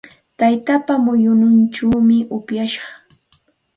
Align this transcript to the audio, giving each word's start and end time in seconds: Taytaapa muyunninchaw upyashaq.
Taytaapa 0.39 0.93
muyunninchaw 1.05 1.93
upyashaq. 2.37 2.85